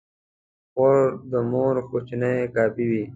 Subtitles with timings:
[0.71, 0.95] خور
[1.31, 3.03] د مور کوچنۍ کاپي وي.